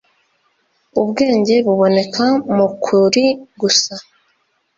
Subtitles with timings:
[1.01, 3.25] ubwenge buboneka mu kuri
[3.59, 3.93] gusa